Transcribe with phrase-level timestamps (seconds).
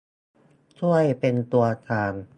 [0.79, 2.13] ช่วยเป็นตัวกลาง